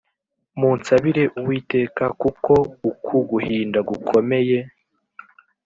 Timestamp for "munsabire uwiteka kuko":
0.59-2.53